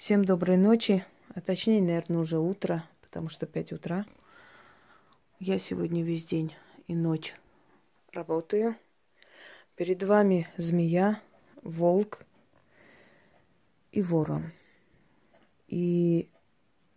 Всем 0.00 0.24
доброй 0.24 0.56
ночи, 0.56 1.04
а 1.34 1.42
точнее, 1.42 1.82
наверное, 1.82 2.22
уже 2.22 2.38
утро, 2.38 2.82
потому 3.02 3.28
что 3.28 3.44
5 3.44 3.72
утра. 3.72 4.06
Я 5.38 5.58
сегодня 5.58 6.02
весь 6.02 6.24
день 6.24 6.54
и 6.86 6.94
ночь 6.94 7.34
работаю. 8.10 8.76
Перед 9.76 10.02
вами 10.02 10.48
змея, 10.56 11.20
волк 11.60 12.24
и 13.92 14.00
ворон. 14.00 14.52
И 15.68 16.30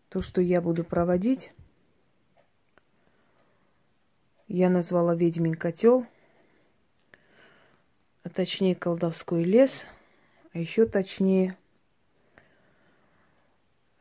то, 0.08 0.22
что 0.22 0.40
я 0.40 0.62
буду 0.62 0.86
проводить, 0.86 1.52
я 4.48 4.70
назвала 4.70 5.14
ведьмин 5.14 5.56
котел, 5.56 6.08
а 8.24 8.30
точнее 8.30 8.76
колдовской 8.76 9.44
лес, 9.44 9.86
а 10.54 10.60
еще 10.60 10.86
точнее 10.86 11.58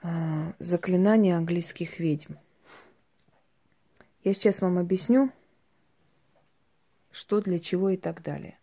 а, 0.02 0.51
заклинание 0.62 1.36
английских 1.36 1.98
ведьм. 1.98 2.34
Я 4.24 4.34
сейчас 4.34 4.60
вам 4.60 4.78
объясню, 4.78 5.30
что 7.10 7.40
для 7.40 7.58
чего 7.58 7.90
и 7.90 7.96
так 7.96 8.22
далее. 8.22 8.58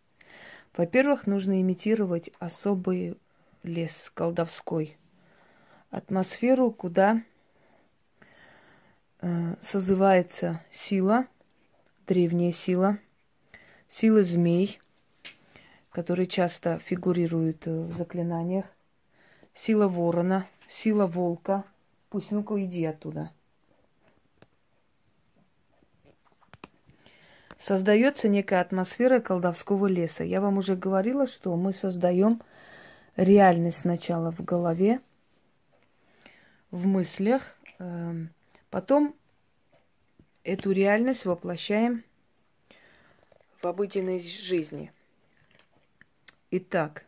Во-первых, 0.76 1.28
нужно 1.28 1.62
имитировать 1.62 2.30
особый 2.40 3.18
лес 3.64 4.12
колдовской, 4.14 4.98
атмосферу, 5.90 6.72
куда 6.72 7.22
э, 9.22 9.56
созывается 9.60 10.64
сила, 10.72 11.28
древняя 12.08 12.52
сила, 12.52 12.98
сила 13.90 14.24
змей, 14.24 14.80
которые 15.92 16.28
часто 16.28 16.80
фигурируют 16.80 17.66
в 17.66 17.92
заклинаниях, 17.92 18.66
сила 19.54 19.88
ворона– 19.88 20.48
сила 20.70 21.08
волка. 21.08 21.66
Пусть, 22.10 22.32
ну-ка, 22.32 22.64
иди 22.64 22.86
оттуда. 22.86 23.32
Создается 27.58 28.30
некая 28.30 28.62
атмосфера 28.62 29.20
колдовского 29.20 29.86
леса. 29.86 30.24
Я 30.24 30.42
вам 30.42 30.58
уже 30.58 30.76
говорила, 30.76 31.28
что 31.28 31.56
мы 31.56 31.74
создаем 31.74 32.42
реальность 33.16 33.80
сначала 33.80 34.32
в 34.32 34.44
голове, 34.44 35.02
в 36.72 36.88
мыслях, 36.88 37.58
эм, 37.80 38.30
потом 38.70 39.16
эту 40.44 40.72
реальность 40.72 41.26
воплощаем 41.26 42.04
в 43.62 43.68
обыденной 43.68 44.20
жизни. 44.20 44.92
Итак, 46.50 47.06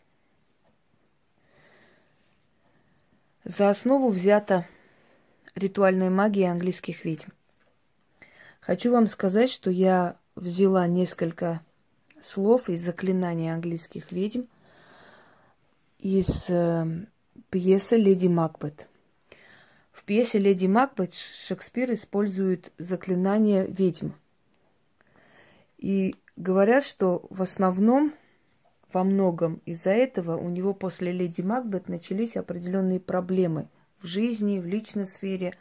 За 3.44 3.70
основу 3.70 4.10
взята 4.10 4.68
ритуальная 5.56 6.10
магия 6.10 6.52
английских 6.52 7.06
ведьм. 7.06 7.30
Хочу 8.60 8.92
вам 8.92 9.08
сказать, 9.08 9.50
что 9.50 9.72
я 9.72 10.18
взяла 10.36 10.88
несколько 10.88 11.62
слов 12.22 12.70
из 12.70 12.82
заклинаний 12.82 13.52
английских 13.52 14.12
ведьм 14.12 14.44
из 16.00 16.50
э, 16.50 17.06
пьесы 17.50 17.98
«Леди 17.98 18.28
Макбет». 18.28 18.88
В 19.92 20.04
пьесе 20.04 20.40
«Леди 20.40 20.68
Макбет» 20.68 21.14
Шекспир 21.14 21.94
использует 21.94 22.72
заклинания 22.78 23.66
ведьм. 23.66 24.10
И 25.78 26.16
говорят, 26.36 26.84
что 26.84 27.26
в 27.30 27.42
основном 27.42 28.14
во 28.94 29.04
многом 29.04 29.62
из-за 29.66 29.92
этого 29.92 30.38
у 30.38 30.50
него 30.50 30.74
после 30.74 31.12
Леди 31.12 31.42
Макбет 31.42 31.88
начались 31.88 32.36
определенные 32.36 33.00
проблемы 33.00 33.68
в 34.02 34.08
жизни, 34.08 34.60
в 34.60 34.66
личной 34.66 35.06
сфере, 35.06 35.56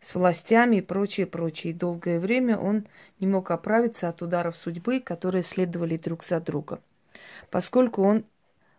с 0.00 0.14
властями 0.14 0.76
и 0.76 0.80
прочее, 0.80 1.26
прочее. 1.26 1.72
И 1.72 1.76
долгое 1.76 2.18
время 2.18 2.56
он 2.58 2.86
не 3.18 3.26
мог 3.26 3.50
оправиться 3.50 4.08
от 4.08 4.22
ударов 4.22 4.56
судьбы, 4.56 5.00
которые 5.00 5.42
следовали 5.42 5.96
друг 5.96 6.24
за 6.24 6.40
другом, 6.40 6.80
поскольку 7.50 8.02
он 8.02 8.24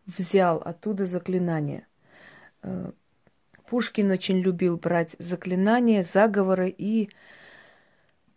взял 0.05 0.57
оттуда 0.57 1.05
заклинания. 1.05 1.87
Э, 2.63 2.91
Пушкин 3.69 4.11
очень 4.11 4.39
любил 4.39 4.77
брать 4.77 5.15
заклинания, 5.19 6.03
заговоры 6.03 6.73
и 6.75 7.09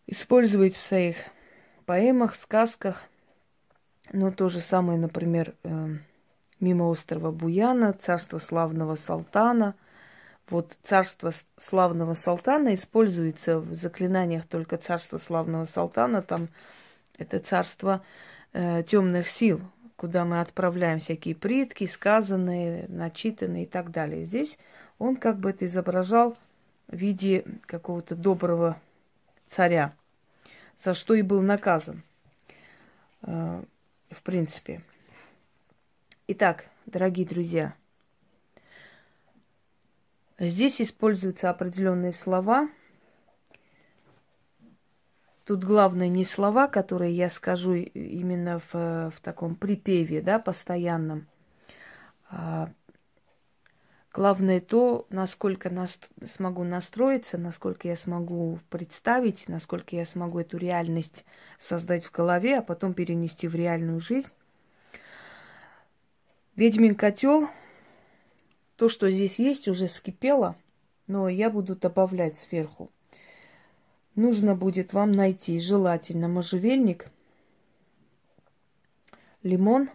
использовать 0.06 0.76
в 0.76 0.82
своих 0.82 1.16
поэмах, 1.86 2.34
сказках– 2.34 3.02
но 4.12 4.30
то 4.30 4.48
же 4.48 4.60
самое, 4.60 4.98
например, 4.98 5.54
э, 5.62 5.88
мимо 6.60 6.84
острова 6.84 7.30
Буяна, 7.30 7.92
царство 7.92 8.38
славного 8.38 8.96
Салтана. 8.96 9.74
Вот 10.50 10.76
царство 10.82 11.32
славного 11.56 12.14
Салтана 12.14 12.74
используется 12.74 13.60
в 13.60 13.72
заклинаниях 13.74 14.46
только 14.46 14.76
царство 14.76 15.18
славного 15.18 15.64
Салтана. 15.64 16.20
Там 16.20 16.48
это 17.16 17.38
царство 17.38 18.04
э, 18.52 18.82
темных 18.82 19.28
сил, 19.28 19.60
куда 19.96 20.24
мы 20.24 20.40
отправляем 20.40 20.98
всякие 20.98 21.34
притки, 21.34 21.86
сказанные, 21.86 22.86
начитанные 22.88 23.64
и 23.64 23.66
так 23.66 23.90
далее. 23.90 24.26
Здесь 24.26 24.58
он 24.98 25.16
как 25.16 25.38
бы 25.38 25.50
это 25.50 25.64
изображал 25.64 26.36
в 26.88 26.96
виде 26.96 27.44
какого-то 27.66 28.14
доброго 28.14 28.78
царя, 29.48 29.94
за 30.76 30.92
что 30.92 31.14
и 31.14 31.22
был 31.22 31.40
наказан. 31.40 32.02
Э, 33.22 33.62
в 34.10 34.22
принципе. 34.22 34.82
Итак, 36.28 36.66
дорогие 36.86 37.26
друзья, 37.26 37.74
здесь 40.38 40.80
используются 40.80 41.50
определенные 41.50 42.12
слова. 42.12 42.68
Тут 45.44 45.62
главное 45.64 46.08
не 46.08 46.24
слова, 46.24 46.68
которые 46.68 47.14
я 47.14 47.28
скажу 47.28 47.74
именно 47.74 48.60
в, 48.72 49.10
в 49.10 49.20
таком 49.22 49.56
припеве, 49.56 50.22
да, 50.22 50.38
постоянном, 50.38 51.28
а 52.30 52.70
Главное 54.14 54.60
то, 54.60 55.08
насколько 55.10 55.70
нас, 55.70 55.98
смогу 56.24 56.62
настроиться, 56.62 57.36
насколько 57.36 57.88
я 57.88 57.96
смогу 57.96 58.60
представить, 58.70 59.48
насколько 59.48 59.96
я 59.96 60.04
смогу 60.04 60.38
эту 60.38 60.56
реальность 60.56 61.24
создать 61.58 62.04
в 62.04 62.12
голове, 62.12 62.58
а 62.58 62.62
потом 62.62 62.94
перенести 62.94 63.48
в 63.48 63.56
реальную 63.56 63.98
жизнь. 63.98 64.28
Ведьмин 66.54 66.94
котел, 66.94 67.48
то, 68.76 68.88
что 68.88 69.10
здесь 69.10 69.38
есть, 69.38 69.68
уже 69.68 69.88
скипело, 69.88 70.56
но 71.06 71.28
я 71.28 71.50
буду 71.50 71.76
добавлять 71.76 72.38
сверху. 72.38 72.90
Нужно 74.14 74.54
будет 74.54 74.92
вам 74.92 75.12
найти 75.12 75.58
желательно 75.58 76.28
можжевельник, 76.28 77.08
лимон 79.42 79.90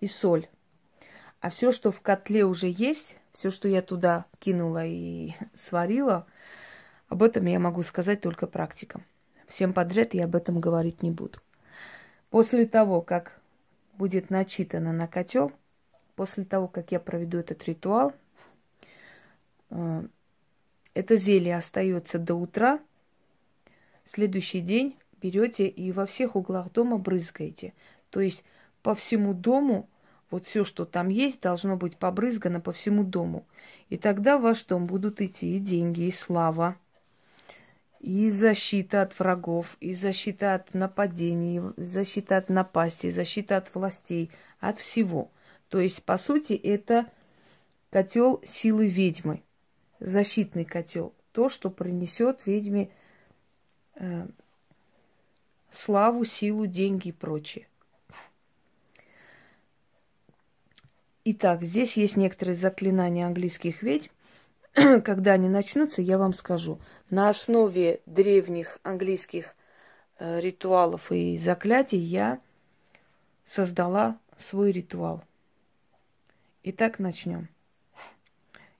и 0.00 0.06
соль. 0.06 0.48
А 1.40 1.50
все, 1.50 1.72
что 1.72 1.90
в 1.90 2.00
котле 2.00 2.44
уже 2.44 2.68
есть, 2.68 3.16
все, 3.32 3.50
что 3.50 3.68
я 3.68 3.80
туда 3.80 4.26
кинула 4.38 4.84
и 4.84 5.32
сварила, 5.54 6.26
об 7.08 7.22
этом 7.22 7.46
я 7.46 7.58
могу 7.58 7.82
сказать 7.82 8.20
только 8.20 8.46
практикам. 8.46 9.04
Всем 9.46 9.72
подряд 9.72 10.14
я 10.14 10.24
об 10.24 10.36
этом 10.36 10.60
говорить 10.60 11.02
не 11.02 11.10
буду. 11.10 11.38
После 12.30 12.66
того, 12.66 13.00
как 13.00 13.40
будет 13.94 14.30
начитано 14.30 14.92
на 14.92 15.08
котел, 15.08 15.52
после 16.20 16.44
того, 16.44 16.68
как 16.68 16.92
я 16.92 17.00
проведу 17.00 17.38
этот 17.38 17.64
ритуал, 17.64 18.12
э, 19.70 20.02
это 20.92 21.16
зелье 21.16 21.56
остается 21.56 22.18
до 22.18 22.34
утра. 22.34 22.78
Следующий 24.04 24.60
день 24.60 24.98
берете 25.22 25.66
и 25.66 25.92
во 25.92 26.04
всех 26.04 26.36
углах 26.36 26.70
дома 26.72 26.98
брызгаете. 26.98 27.72
То 28.10 28.20
есть 28.20 28.44
по 28.82 28.94
всему 28.94 29.32
дому 29.32 29.88
вот 30.30 30.46
все, 30.46 30.62
что 30.62 30.84
там 30.84 31.08
есть, 31.08 31.40
должно 31.40 31.78
быть 31.78 31.96
побрызгано 31.96 32.60
по 32.60 32.72
всему 32.74 33.02
дому. 33.02 33.46
И 33.88 33.96
тогда 33.96 34.36
в 34.36 34.42
ваш 34.42 34.62
дом 34.64 34.86
будут 34.86 35.22
идти 35.22 35.56
и 35.56 35.58
деньги, 35.58 36.02
и 36.02 36.10
слава, 36.10 36.76
и 37.98 38.28
защита 38.28 39.00
от 39.00 39.18
врагов, 39.18 39.78
и 39.80 39.94
защита 39.94 40.52
от 40.52 40.74
нападений, 40.74 41.62
защита 41.78 42.36
от 42.36 42.50
напасти, 42.50 43.08
защита 43.08 43.56
от 43.56 43.74
властей, 43.74 44.30
от 44.60 44.78
всего. 44.78 45.30
То 45.70 45.78
есть, 45.78 46.02
по 46.02 46.18
сути, 46.18 46.52
это 46.52 47.06
котел 47.90 48.42
силы 48.46 48.88
ведьмы, 48.88 49.42
защитный 50.00 50.64
котел, 50.64 51.14
то, 51.30 51.48
что 51.48 51.70
принесет 51.70 52.40
ведьме 52.44 52.90
э, 53.94 54.26
славу, 55.70 56.24
силу, 56.24 56.66
деньги 56.66 57.08
и 57.08 57.12
прочее. 57.12 57.68
Итак, 61.24 61.62
здесь 61.62 61.96
есть 61.96 62.16
некоторые 62.16 62.56
заклинания 62.56 63.24
английских 63.24 63.82
ведьм. 63.82 64.10
Когда 65.04 65.32
они 65.32 65.48
начнутся, 65.48 66.02
я 66.02 66.18
вам 66.18 66.34
скажу. 66.34 66.80
На 67.10 67.28
основе 67.28 68.00
древних 68.06 68.80
английских 68.82 69.54
э, 70.18 70.40
ритуалов 70.40 71.12
и 71.12 71.38
заклятий 71.38 72.00
я 72.00 72.40
создала 73.44 74.18
свой 74.36 74.72
ритуал. 74.72 75.22
Итак, 76.62 76.98
начнем. 76.98 77.48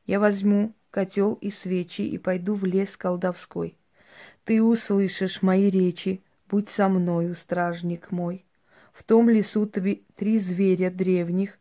Я 0.04 0.20
возьму 0.20 0.74
котел 0.90 1.34
и 1.40 1.48
свечи 1.48 2.02
и 2.02 2.18
пойду 2.18 2.54
в 2.54 2.66
лес 2.66 2.94
колдовской. 2.94 3.74
Ты 4.44 4.62
услышишь 4.62 5.40
мои 5.40 5.70
речи, 5.70 6.22
будь 6.50 6.68
со 6.68 6.90
мною, 6.90 7.34
стражник 7.34 8.10
мой. 8.10 8.44
В 8.92 9.02
том 9.02 9.30
лесу 9.30 9.64
три, 9.64 10.04
зверя 10.38 10.90
древних, 10.90 11.58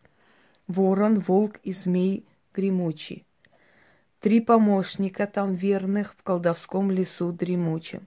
ворон, 0.68 1.20
волк 1.20 1.58
и 1.64 1.72
змей 1.72 2.26
гремучий. 2.54 3.26
Три 4.20 4.42
помощника 4.42 5.26
там 5.26 5.56
верных 5.56 6.16
в 6.18 6.24
колдовском 6.24 6.92
лесу 6.92 7.32
дремучем. 7.32 8.06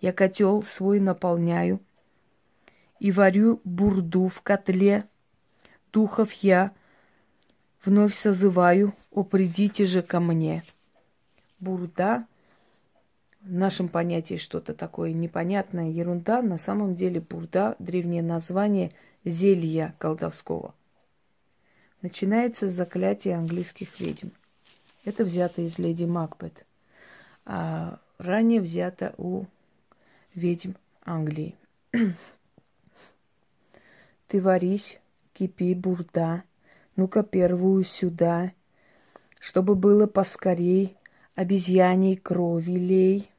Я 0.00 0.12
котел 0.12 0.64
свой 0.64 0.98
наполняю 0.98 1.78
и 2.98 3.12
варю 3.12 3.60
бурду 3.62 4.26
в 4.26 4.42
котле. 4.42 5.04
Духов 5.92 6.32
я 6.32 6.72
вновь 7.84 8.14
созываю, 8.14 8.94
о, 9.10 9.24
придите 9.24 9.86
же 9.86 10.02
ко 10.02 10.20
мне. 10.20 10.64
Бурда 11.58 12.26
в 13.42 13.52
нашем 13.52 13.88
понятии 13.88 14.36
что-то 14.36 14.74
такое 14.74 15.12
непонятное, 15.12 15.90
ерунда. 15.90 16.42
На 16.42 16.58
самом 16.58 16.94
деле 16.94 17.20
бурда– 17.20 17.76
древнее 17.78 18.22
название 18.22 18.92
зелья 19.24 19.94
колдовского. 19.98 20.74
Начинается 22.02 22.68
с 22.68 22.72
заклятия 22.72 23.36
английских 23.36 23.98
ведьм. 24.00 24.28
Это 25.04 25.24
взято 25.24 25.62
из 25.62 25.78
леди 25.78 26.04
Макбет. 26.04 26.64
А 27.44 27.98
ранее 28.18 28.60
взято 28.60 29.14
у 29.18 29.46
ведьм 30.34 30.72
Англии. 31.04 31.56
Ты 34.28 34.40
варись, 34.40 34.98
кипи, 35.32 35.74
бурда, 35.74 36.44
ну-ка 36.96 37.22
первую 37.22 37.84
сюда, 37.84 38.52
чтобы 39.38 39.74
было 39.74 40.06
поскорей, 40.06 40.96
обезьяней 41.34 42.16
крови 42.16 42.72
лей. 42.72 43.30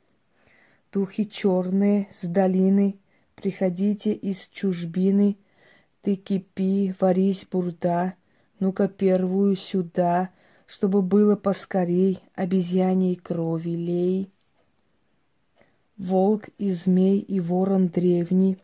Духи 0.92 1.30
черные 1.30 2.08
с 2.12 2.26
долины, 2.26 2.98
приходите 3.36 4.14
из 4.14 4.48
чужбины, 4.48 5.38
ты 6.02 6.16
кипи, 6.16 6.94
варись, 7.00 7.48
бурда, 7.50 8.16
ну-ка 8.60 8.88
первую 8.88 9.56
сюда, 9.56 10.30
чтобы 10.68 11.02
было 11.02 11.36
поскорей, 11.36 12.20
обезьяней 12.36 13.16
крови 13.16 13.72
лей. 13.72 14.32
Волк 15.98 16.50
и 16.58 16.72
змей 16.72 17.20
и 17.20 17.40
ворон 17.40 17.88
древний, 17.88 18.58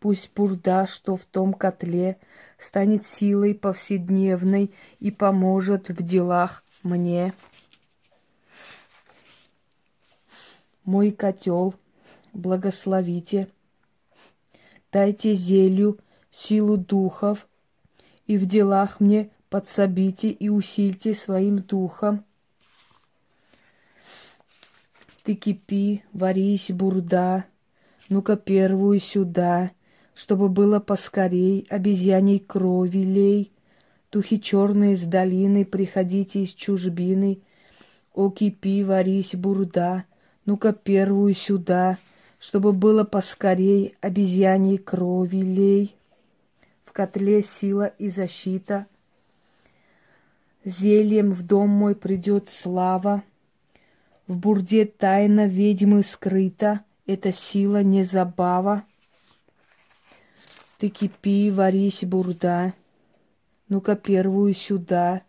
пусть 0.00 0.30
бурда, 0.34 0.86
что 0.86 1.16
в 1.16 1.24
том 1.24 1.52
котле, 1.52 2.18
станет 2.58 3.04
силой 3.04 3.54
повседневной 3.54 4.72
и 5.00 5.10
поможет 5.10 5.88
в 5.88 6.02
делах 6.02 6.64
мне. 6.82 7.34
мой 10.88 11.10
котел, 11.10 11.74
благословите. 12.32 13.48
Дайте 14.90 15.34
зелью 15.34 15.98
силу 16.30 16.78
духов, 16.78 17.46
и 18.26 18.38
в 18.38 18.46
делах 18.46 18.98
мне 18.98 19.28
подсобите 19.50 20.30
и 20.30 20.48
усильте 20.48 21.12
своим 21.12 21.58
духом. 21.58 22.24
Ты 25.24 25.34
кипи, 25.34 26.04
варись, 26.14 26.70
бурда, 26.70 27.44
ну-ка 28.08 28.38
первую 28.38 28.98
сюда, 28.98 29.72
чтобы 30.18 30.48
было 30.48 30.80
поскорей, 30.80 31.64
обезьяней 31.70 32.40
крови 32.40 32.98
лей. 32.98 33.52
Духи 34.10 34.40
черные 34.40 34.96
с 34.96 35.04
долины, 35.04 35.64
приходите 35.64 36.42
из 36.42 36.54
чужбины, 36.54 37.38
о, 38.14 38.28
кипи, 38.28 38.82
варись, 38.82 39.36
бурда, 39.36 40.06
ну-ка 40.44 40.72
первую 40.72 41.34
сюда, 41.34 41.98
чтобы 42.40 42.72
было 42.72 43.04
поскорей 43.04 43.94
обезьяньей 44.00 44.78
крови 44.78 45.36
лей. 45.36 45.94
В 46.84 46.90
котле 46.90 47.40
сила 47.40 47.86
и 47.86 48.08
защита. 48.08 48.86
Зельем 50.64 51.30
в 51.30 51.42
дом 51.46 51.68
мой 51.68 51.94
придет 51.94 52.48
слава. 52.50 53.22
В 54.26 54.36
бурде 54.36 54.84
тайна 54.84 55.46
ведьмы 55.46 56.02
скрыта. 56.02 56.80
Эта 57.06 57.30
сила 57.30 57.84
не 57.84 58.02
забава. 58.02 58.82
Ты 60.78 60.90
кипи, 60.90 61.50
варись, 61.50 62.04
бурда. 62.04 62.72
Ну-ка 63.68 63.96
первую 63.96 64.54
сюда, 64.54 65.22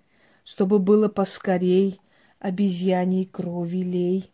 чтобы 0.43 0.77
было 0.77 1.09
поскорей 1.09 1.99
обезьяньей 2.37 3.25
крови 3.25 3.77
лей. 3.77 4.31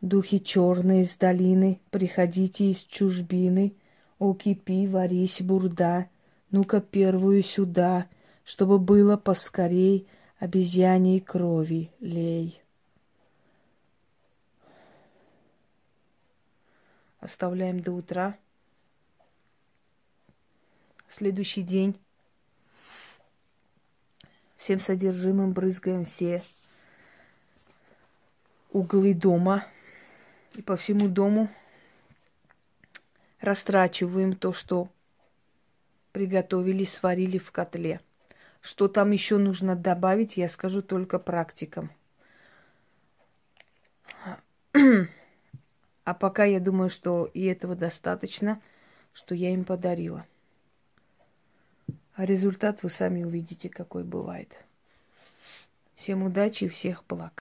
Духи 0.00 0.42
черные 0.42 1.02
из 1.02 1.16
долины, 1.16 1.80
приходите 1.90 2.70
из 2.70 2.84
чужбины, 2.84 3.74
О, 4.18 4.34
кипи, 4.34 4.88
варись, 4.88 5.40
бурда, 5.40 6.08
ну-ка 6.50 6.80
первую 6.80 7.42
сюда, 7.42 8.08
Чтобы 8.44 8.78
было 8.78 9.16
поскорей 9.16 10.08
обезьяньей 10.38 11.20
крови 11.20 11.90
лей. 12.00 12.60
Оставляем 17.20 17.80
до 17.80 17.92
утра. 17.92 18.36
Следующий 21.08 21.62
день. 21.62 21.98
Всем 24.56 24.80
содержимым 24.80 25.52
брызгаем 25.52 26.04
все 26.04 26.42
углы 28.70 29.14
дома– 29.14 29.66
и 30.56 30.62
по 30.62 30.76
всему 30.76 31.08
дому 31.08 31.48
растрачиваем 33.40 34.34
то, 34.34 34.52
что 34.52 34.88
приготовили, 36.12 36.84
сварили 36.84 37.38
в 37.38 37.52
котле. 37.52 38.00
Что 38.62 38.88
там 38.88 39.10
еще 39.10 39.36
нужно 39.36 39.76
добавить, 39.76 40.36
я 40.36 40.48
скажу 40.48 40.82
только 40.82 41.18
практикам. 41.18 41.90
А 44.72 46.14
пока 46.14 46.44
я 46.44 46.58
думаю, 46.58 46.88
что 46.88 47.26
и 47.34 47.44
этого 47.44 47.76
достаточно, 47.76 48.60
что 49.12 49.34
я 49.34 49.52
им 49.52 49.64
подарила. 49.64 50.26
А 52.16 52.24
результат 52.24 52.82
вы 52.82 52.88
сами 52.88 53.24
увидите, 53.24 53.68
какой 53.68 54.02
бывает. 54.02 54.64
Всем 55.96 56.22
удачи 56.22 56.64
и 56.64 56.68
всех 56.68 57.04
благ. 57.06 57.34